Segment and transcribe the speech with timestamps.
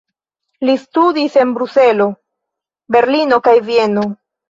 [0.69, 2.09] Li studis en Bruselo,
[2.99, 4.13] Berlino kaj Vieno.